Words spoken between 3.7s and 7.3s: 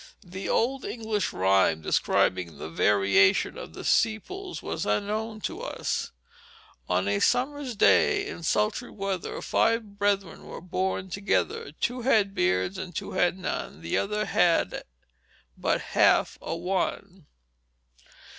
the sepals was unknown to us: "On a